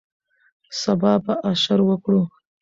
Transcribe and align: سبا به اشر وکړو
سبا 0.81 1.13
به 1.25 1.33
اشر 1.51 1.79
وکړو 1.85 2.21